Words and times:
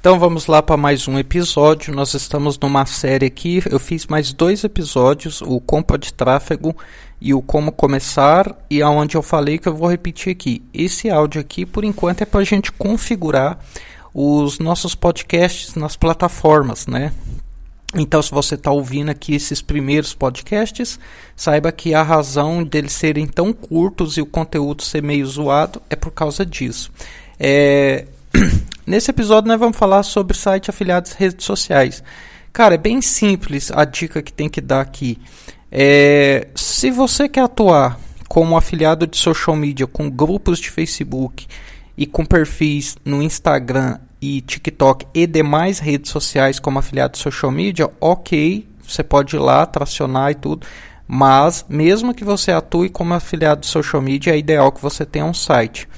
Então 0.00 0.16
vamos 0.16 0.46
lá 0.46 0.62
para 0.62 0.76
mais 0.76 1.08
um 1.08 1.18
episódio. 1.18 1.92
Nós 1.92 2.14
estamos 2.14 2.56
numa 2.56 2.86
série 2.86 3.26
aqui. 3.26 3.60
Eu 3.68 3.80
fiz 3.80 4.06
mais 4.06 4.32
dois 4.32 4.62
episódios, 4.62 5.42
o 5.42 5.58
Compa 5.60 5.98
de 5.98 6.14
Tráfego 6.14 6.74
e 7.20 7.34
o 7.34 7.42
Como 7.42 7.72
Começar, 7.72 8.56
e 8.70 8.80
aonde 8.80 9.16
eu 9.16 9.22
falei 9.22 9.58
que 9.58 9.66
eu 9.66 9.74
vou 9.74 9.90
repetir 9.90 10.30
aqui. 10.30 10.62
Esse 10.72 11.10
áudio 11.10 11.40
aqui, 11.40 11.66
por 11.66 11.84
enquanto, 11.84 12.22
é 12.22 12.24
para 12.24 12.40
a 12.40 12.44
gente 12.44 12.70
configurar 12.70 13.58
os 14.14 14.60
nossos 14.60 14.94
podcasts 14.94 15.74
nas 15.74 15.96
plataformas, 15.96 16.86
né? 16.86 17.12
Então, 17.92 18.22
se 18.22 18.30
você 18.30 18.54
está 18.54 18.70
ouvindo 18.70 19.10
aqui 19.10 19.34
esses 19.34 19.60
primeiros 19.60 20.14
podcasts, 20.14 20.96
saiba 21.34 21.72
que 21.72 21.92
a 21.92 22.04
razão 22.04 22.62
deles 22.62 22.92
serem 22.92 23.26
tão 23.26 23.52
curtos 23.52 24.16
e 24.16 24.20
o 24.20 24.26
conteúdo 24.26 24.84
ser 24.84 25.02
meio 25.02 25.26
zoado 25.26 25.82
é 25.90 25.96
por 25.96 26.12
causa 26.12 26.46
disso. 26.46 26.92
É, 27.36 28.06
Nesse 28.86 29.10
episódio 29.10 29.48
nós 29.48 29.58
vamos 29.58 29.76
falar 29.76 30.02
sobre 30.02 30.36
site 30.36 30.70
afiliados 30.70 31.12
redes 31.12 31.44
sociais. 31.44 32.02
Cara, 32.52 32.74
é 32.74 32.78
bem 32.78 33.00
simples 33.00 33.70
a 33.70 33.84
dica 33.84 34.22
que 34.22 34.32
tem 34.32 34.48
que 34.48 34.60
dar 34.60 34.80
aqui. 34.80 35.18
É, 35.70 36.48
se 36.54 36.90
você 36.90 37.28
quer 37.28 37.42
atuar 37.42 37.98
como 38.28 38.56
afiliado 38.56 39.06
de 39.06 39.16
social 39.16 39.56
media 39.56 39.86
com 39.86 40.10
grupos 40.10 40.58
de 40.58 40.70
Facebook 40.70 41.46
e 41.96 42.06
com 42.06 42.24
perfis 42.24 42.96
no 43.04 43.22
Instagram 43.22 43.98
e 44.20 44.40
TikTok 44.40 45.06
e 45.14 45.26
demais 45.26 45.78
redes 45.78 46.10
sociais 46.10 46.58
como 46.58 46.78
afiliado 46.78 47.12
de 47.12 47.18
social 47.18 47.50
media, 47.50 47.90
ok, 48.00 48.66
você 48.82 49.02
pode 49.02 49.36
ir 49.36 49.38
lá, 49.38 49.64
tracionar 49.66 50.30
e 50.30 50.34
tudo. 50.34 50.66
Mas 51.06 51.64
mesmo 51.68 52.14
que 52.14 52.24
você 52.24 52.52
atue 52.52 52.90
como 52.90 53.14
afiliado 53.14 53.62
de 53.62 53.66
social 53.66 54.02
media, 54.02 54.34
é 54.34 54.38
ideal 54.38 54.70
que 54.70 54.82
você 54.82 55.06
tenha 55.06 55.24
um 55.24 55.34
site. 55.34 55.88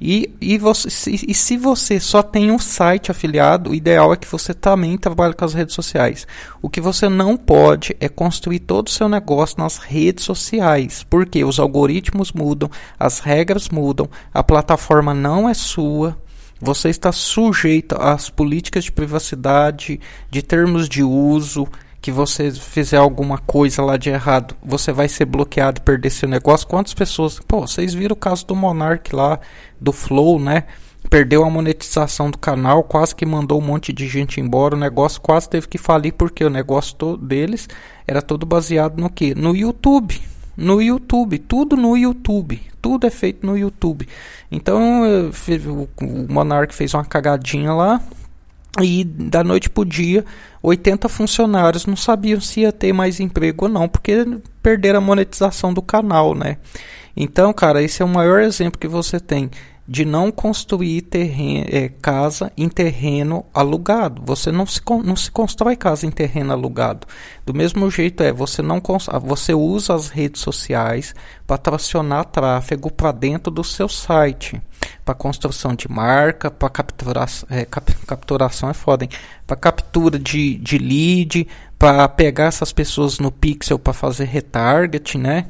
E, 0.00 0.34
e, 0.40 0.58
você, 0.58 0.90
se, 0.90 1.24
e 1.26 1.34
se 1.34 1.56
você 1.56 1.98
só 1.98 2.22
tem 2.22 2.50
um 2.50 2.58
site 2.58 3.10
afiliado, 3.10 3.70
o 3.70 3.74
ideal 3.74 4.12
é 4.12 4.16
que 4.16 4.30
você 4.30 4.52
também 4.52 4.98
trabalhe 4.98 5.34
com 5.34 5.44
as 5.44 5.54
redes 5.54 5.74
sociais. 5.74 6.26
O 6.60 6.68
que 6.68 6.80
você 6.80 7.08
não 7.08 7.36
pode 7.36 7.96
é 7.98 8.08
construir 8.08 8.60
todo 8.60 8.88
o 8.88 8.90
seu 8.90 9.08
negócio 9.08 9.58
nas 9.58 9.78
redes 9.78 10.24
sociais, 10.24 11.04
porque 11.08 11.44
os 11.44 11.58
algoritmos 11.58 12.32
mudam, 12.32 12.70
as 12.98 13.20
regras 13.20 13.68
mudam, 13.70 14.08
a 14.32 14.42
plataforma 14.42 15.14
não 15.14 15.48
é 15.48 15.54
sua, 15.54 16.16
você 16.60 16.88
está 16.88 17.12
sujeito 17.12 17.96
às 18.00 18.30
políticas 18.30 18.84
de 18.84 18.92
privacidade, 18.92 20.00
de 20.30 20.42
termos 20.42 20.88
de 20.88 21.02
uso, 21.02 21.68
que 22.00 22.12
você 22.12 22.50
fizer 22.50 22.98
alguma 22.98 23.38
coisa 23.38 23.82
lá 23.82 23.96
de 23.96 24.10
errado, 24.10 24.54
você 24.62 24.92
vai 24.92 25.08
ser 25.08 25.24
bloqueado 25.24 25.80
perder 25.82 26.10
seu 26.10 26.28
negócio. 26.28 26.66
Quantas 26.66 26.94
pessoas. 26.94 27.40
Pô, 27.40 27.66
vocês 27.66 27.94
viram 27.94 28.14
o 28.14 28.16
caso 28.16 28.46
do 28.46 28.54
Monark 28.54 29.14
lá, 29.14 29.40
do 29.80 29.92
Flow, 29.92 30.38
né? 30.38 30.64
Perdeu 31.10 31.44
a 31.44 31.50
monetização 31.50 32.30
do 32.30 32.38
canal, 32.38 32.82
quase 32.82 33.14
que 33.14 33.24
mandou 33.24 33.60
um 33.60 33.64
monte 33.64 33.92
de 33.92 34.08
gente 34.08 34.40
embora. 34.40 34.74
O 34.74 34.78
negócio 34.78 35.20
quase 35.20 35.48
teve 35.48 35.68
que 35.68 35.78
falir 35.78 36.12
porque 36.12 36.44
o 36.44 36.50
negócio 36.50 36.96
todo 36.96 37.24
deles 37.24 37.68
era 38.06 38.20
todo 38.20 38.44
baseado 38.44 39.00
no 39.00 39.08
que? 39.08 39.34
No 39.34 39.54
YouTube. 39.54 40.20
No 40.56 40.80
YouTube, 40.80 41.38
tudo 41.38 41.76
no 41.76 41.96
YouTube, 41.98 42.62
tudo 42.80 43.06
é 43.06 43.10
feito 43.10 43.46
no 43.46 43.58
YouTube. 43.58 44.08
Então 44.50 45.02
o 46.00 46.32
Monark 46.32 46.74
fez 46.74 46.94
uma 46.94 47.04
cagadinha 47.04 47.74
lá, 47.74 48.00
e 48.82 49.04
da 49.04 49.42
noite 49.42 49.70
para 49.70 49.82
o 49.82 49.84
dia, 49.84 50.24
80 50.62 51.08
funcionários 51.08 51.86
não 51.86 51.96
sabiam 51.96 52.40
se 52.40 52.60
ia 52.60 52.72
ter 52.72 52.92
mais 52.92 53.20
emprego 53.20 53.66
ou 53.66 53.70
não, 53.70 53.88
porque 53.88 54.26
perderam 54.62 54.98
a 54.98 55.02
monetização 55.02 55.72
do 55.72 55.82
canal, 55.82 56.34
né? 56.34 56.58
Então, 57.16 57.52
cara, 57.52 57.82
esse 57.82 58.02
é 58.02 58.04
o 58.04 58.08
maior 58.08 58.40
exemplo 58.40 58.78
que 58.78 58.88
você 58.88 59.18
tem 59.18 59.50
de 59.88 60.04
não 60.04 60.32
construir 60.32 61.02
terreno, 61.02 61.66
é, 61.70 61.88
casa 61.88 62.52
em 62.56 62.68
terreno 62.68 63.46
alugado. 63.54 64.20
Você 64.24 64.50
não 64.50 64.66
se, 64.66 64.80
não 65.04 65.14
se 65.14 65.30
constrói 65.30 65.76
casa 65.76 66.06
em 66.06 66.10
terreno 66.10 66.52
alugado. 66.52 67.06
Do 67.44 67.54
mesmo 67.54 67.88
jeito 67.90 68.22
é, 68.22 68.32
você 68.32 68.62
não 68.62 68.82
você 69.22 69.54
usa 69.54 69.94
as 69.94 70.08
redes 70.08 70.42
sociais 70.42 71.14
para 71.46 71.58
tracionar 71.58 72.24
tráfego 72.24 72.90
para 72.90 73.12
dentro 73.12 73.50
do 73.50 73.62
seu 73.62 73.88
site. 73.88 74.60
Para 75.06 75.14
construção 75.14 75.72
de 75.72 75.88
marca, 75.88 76.50
para 76.50 76.68
capturar, 76.68 77.30
é, 77.48 77.64
cap, 77.64 77.94
capturação 78.06 78.68
é 78.68 78.74
foda, 78.74 79.08
Para 79.46 79.56
captura 79.56 80.18
de, 80.18 80.56
de 80.56 80.78
lead, 80.78 81.46
para 81.78 82.08
pegar 82.08 82.46
essas 82.46 82.72
pessoas 82.72 83.20
no 83.20 83.30
pixel 83.30 83.78
para 83.78 83.92
fazer 83.92 84.24
retarget, 84.24 85.16
né? 85.16 85.46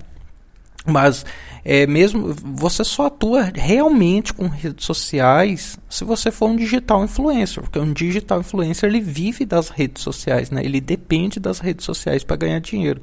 Mas 0.85 1.25
é 1.65 1.87
mesmo 1.87 2.33
você 2.33 2.85
só 2.85 3.07
atua 3.07 3.51
realmente 3.55 4.35
com 4.35 4.47
redes 4.47 4.85
sociais 4.85 5.79
se 5.89 6.05
você 6.05 6.31
for 6.31 6.51
um 6.51 6.57
digital 6.57 7.03
influencer, 7.03 7.63
porque 7.63 7.79
um 7.79 7.95
digital 7.95 8.41
influencer 8.41 8.89
ele 8.89 9.01
vive 9.01 9.47
das 9.47 9.71
redes 9.71 10.03
sociais, 10.03 10.51
né? 10.51 10.63
Ele 10.63 10.83
depende 10.83 11.41
das 11.41 11.61
redes 11.61 11.87
sociais 11.87 12.23
para 12.23 12.37
ganhar 12.37 12.61
dinheiro. 12.61 13.01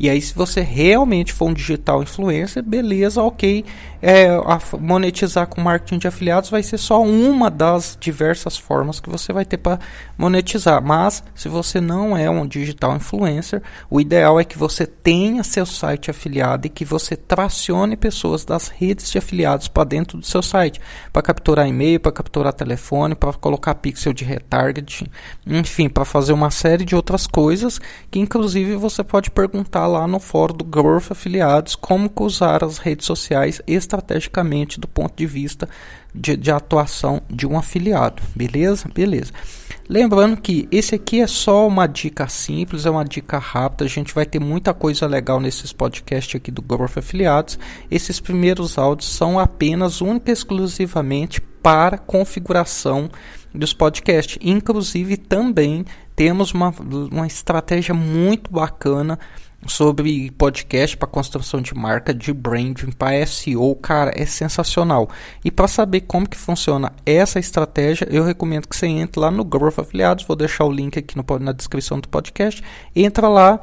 E 0.00 0.08
aí, 0.08 0.18
se 0.22 0.34
você 0.34 0.62
realmente 0.62 1.30
for 1.30 1.50
um 1.50 1.52
digital 1.52 2.02
influencer, 2.02 2.62
beleza, 2.62 3.22
ok. 3.22 3.66
É, 4.00 4.28
monetizar 4.80 5.46
com 5.46 5.60
marketing 5.60 5.98
de 5.98 6.08
afiliados 6.08 6.48
vai 6.48 6.62
ser 6.62 6.78
só 6.78 7.02
uma 7.02 7.50
das 7.50 7.98
diversas 8.00 8.56
formas 8.56 8.98
que 8.98 9.10
você 9.10 9.30
vai 9.30 9.44
ter 9.44 9.58
para 9.58 9.78
monetizar. 10.16 10.82
Mas, 10.82 11.22
se 11.34 11.50
você 11.50 11.82
não 11.82 12.16
é 12.16 12.30
um 12.30 12.46
digital 12.46 12.96
influencer, 12.96 13.62
o 13.90 14.00
ideal 14.00 14.40
é 14.40 14.44
que 14.44 14.56
você 14.56 14.86
tenha 14.86 15.44
seu 15.44 15.66
site 15.66 16.10
afiliado 16.10 16.66
e 16.66 16.70
que 16.70 16.82
você 16.82 17.14
tracione 17.14 17.94
pessoas 17.94 18.42
das 18.42 18.68
redes 18.68 19.10
de 19.10 19.18
afiliados 19.18 19.68
para 19.68 19.84
dentro 19.84 20.16
do 20.16 20.24
seu 20.24 20.40
site, 20.40 20.80
para 21.12 21.20
capturar 21.20 21.68
e-mail, 21.68 22.00
para 22.00 22.10
capturar 22.10 22.54
telefone, 22.54 23.14
para 23.14 23.34
colocar 23.34 23.74
pixel 23.74 24.14
de 24.14 24.24
retargeting, 24.24 25.08
enfim, 25.46 25.90
para 25.90 26.06
fazer 26.06 26.32
uma 26.32 26.50
série 26.50 26.86
de 26.86 26.96
outras 26.96 27.26
coisas 27.26 27.78
que, 28.10 28.18
inclusive, 28.18 28.76
você 28.76 29.04
pode 29.04 29.30
perguntar 29.30 29.89
lá 29.90 30.06
no 30.06 30.18
fórum 30.20 30.56
do 30.56 30.64
Growth 30.64 31.10
Afiliados 31.10 31.74
como 31.74 32.10
usar 32.20 32.64
as 32.64 32.78
redes 32.78 33.06
sociais 33.06 33.60
estrategicamente 33.66 34.78
do 34.78 34.88
ponto 34.88 35.14
de 35.16 35.26
vista 35.26 35.68
de, 36.14 36.36
de 36.36 36.50
atuação 36.50 37.20
de 37.28 37.46
um 37.46 37.58
afiliado. 37.58 38.22
Beleza? 38.34 38.88
Beleza. 38.92 39.32
Lembrando 39.88 40.36
que 40.36 40.68
esse 40.70 40.94
aqui 40.94 41.20
é 41.20 41.26
só 41.26 41.66
uma 41.66 41.86
dica 41.86 42.28
simples, 42.28 42.86
é 42.86 42.90
uma 42.90 43.04
dica 43.04 43.38
rápida. 43.38 43.84
A 43.84 43.88
gente 43.88 44.14
vai 44.14 44.24
ter 44.24 44.38
muita 44.38 44.72
coisa 44.72 45.06
legal 45.06 45.40
nesses 45.40 45.72
podcasts 45.72 46.36
aqui 46.36 46.50
do 46.50 46.62
Growth 46.62 46.98
Afiliados. 46.98 47.58
Esses 47.90 48.20
primeiros 48.20 48.78
áudios 48.78 49.10
são 49.10 49.38
apenas, 49.38 50.00
única 50.00 50.30
e 50.30 50.32
exclusivamente 50.32 51.40
para 51.40 51.98
configuração 51.98 53.10
dos 53.52 53.72
podcasts. 53.72 54.38
Inclusive, 54.40 55.16
também 55.16 55.84
temos 56.14 56.52
uma, 56.52 56.72
uma 57.10 57.26
estratégia 57.26 57.94
muito 57.94 58.50
bacana 58.50 59.18
sobre 59.66 60.30
podcast 60.32 60.96
para 60.96 61.08
construção 61.08 61.60
de 61.60 61.74
marca, 61.74 62.14
de 62.14 62.32
branding, 62.32 62.90
para 62.92 63.24
SEO, 63.26 63.74
cara, 63.76 64.12
é 64.14 64.24
sensacional. 64.24 65.08
E 65.44 65.50
para 65.50 65.68
saber 65.68 66.02
como 66.02 66.28
que 66.28 66.36
funciona 66.36 66.92
essa 67.04 67.38
estratégia, 67.38 68.08
eu 68.10 68.24
recomendo 68.24 68.66
que 68.66 68.76
você 68.76 68.86
entre 68.86 69.20
lá 69.20 69.30
no 69.30 69.44
Growth 69.44 69.78
Afiliados, 69.78 70.24
vou 70.24 70.36
deixar 70.36 70.64
o 70.64 70.72
link 70.72 70.98
aqui 70.98 71.16
no, 71.16 71.24
na 71.38 71.52
descrição 71.52 72.00
do 72.00 72.08
podcast. 72.08 72.62
Entra 72.94 73.28
lá, 73.28 73.60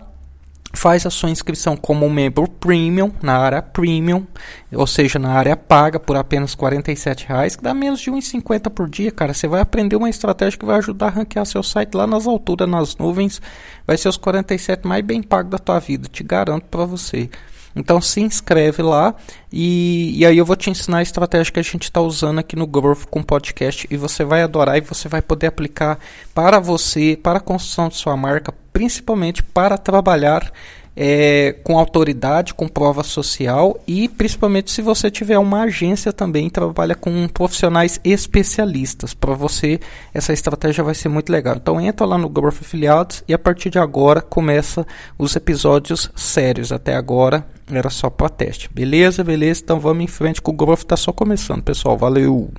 faz 0.78 1.06
a 1.06 1.10
sua 1.10 1.32
inscrição 1.32 1.76
como 1.76 2.08
membro 2.10 2.48
premium 2.48 3.12
na 3.22 3.38
área 3.38 3.62
premium, 3.62 4.26
ou 4.72 4.86
seja, 4.86 5.18
na 5.18 5.32
área 5.32 5.58
paga 5.58 6.00
por 6.00 6.16
apenas 6.16 6.54
R$ 6.54 7.26
reais, 7.28 7.56
que 7.56 7.64
dá 7.64 7.74
menos 7.74 8.00
de 8.00 8.12
1,50 8.12 8.70
por 8.70 8.88
dia, 8.88 9.12
cara. 9.12 9.34
Você 9.34 9.48
vai 9.48 9.60
aprender 9.60 9.96
uma 9.96 10.10
estratégia 10.10 10.60
que 10.60 10.66
vai 10.66 10.78
ajudar 10.78 11.08
a 11.08 11.10
ranquear 11.10 11.46
seu 11.46 11.64
site 11.64 11.96
lá 11.96 12.06
nas 12.06 12.28
alturas, 12.28 12.70
nas 12.70 12.96
nuvens. 12.96 13.42
Vai 13.88 13.98
ser 13.98 14.08
os 14.08 14.18
47 14.18 14.88
mais 14.88 15.04
bem 15.04 15.24
pagos 15.24 15.52
da 15.52 15.58
tua 15.58 15.80
vida, 15.80 16.08
te 16.08 16.24
garanto 16.24 16.66
para 16.66 16.86
você. 16.86 17.30
Então 17.76 18.02
se 18.02 18.22
inscreve 18.22 18.82
lá 18.82 19.14
e, 19.52 20.18
e 20.18 20.26
aí 20.26 20.38
eu 20.38 20.46
vou 20.46 20.56
te 20.56 20.70
ensinar 20.70 20.98
a 20.98 21.02
estratégia 21.04 21.54
que 21.54 21.60
a 21.60 21.64
gente 21.64 21.84
está 21.84 22.02
usando 22.02 22.40
aqui 22.40 22.56
no 22.56 22.66
Growth 22.66 23.06
com 23.10 23.22
podcast 23.22 23.88
e 23.90 23.96
você 23.96 24.24
vai 24.24 24.42
adorar 24.42 24.78
e 24.78 24.82
você 24.82 25.08
vai 25.08 25.22
poder 25.22 25.48
aplicar 25.48 26.00
para 26.34 26.60
você, 26.60 27.18
para 27.22 27.38
a 27.38 27.42
construção 27.42 27.88
de 27.88 27.96
sua 27.96 28.18
marca, 28.18 28.52
principalmente 28.78 29.42
para 29.42 29.76
trabalhar 29.76 30.52
é, 30.96 31.56
com 31.64 31.80
autoridade, 31.80 32.54
com 32.54 32.68
prova 32.68 33.02
social 33.02 33.80
e 33.88 34.08
principalmente 34.08 34.70
se 34.70 34.84
você 34.84 35.10
tiver 35.10 35.40
uma 35.40 35.64
agência 35.64 36.14
também 36.14 36.48
trabalha 36.48 36.94
com 36.94 37.28
profissionais 37.28 38.00
especialistas. 38.04 39.16
Para 39.16 39.34
você 39.34 39.80
essa 40.14 40.32
estratégia 40.32 40.84
vai 40.84 40.94
ser 40.94 41.10
muito 41.10 41.32
legal. 41.32 41.56
Então 41.56 41.82
entra 41.82 42.06
lá 42.06 42.20
no 42.20 42.30
Growth 42.30 42.62
Afiliados 42.62 43.24
e 43.28 43.34
a 43.34 43.40
partir 43.40 43.72
de 43.72 43.80
agora 43.80 44.22
começa 44.22 44.86
os 45.18 45.36
episódios 45.36 46.12
sérios. 46.16 46.72
Até 46.72 46.94
agora 46.94 47.44
era 47.72 47.90
só 47.90 48.12
para 48.12 48.30
teste. 48.30 48.70
Beleza, 48.72 49.24
beleza? 49.24 49.62
Então 49.64 49.80
vamos 49.80 50.04
em 50.04 50.08
frente 50.08 50.40
que 50.40 50.52
o 50.52 50.54
Growth 50.54 50.82
está 50.82 50.96
só 50.96 51.12
começando, 51.12 51.64
pessoal. 51.64 51.98
Valeu! 51.98 52.52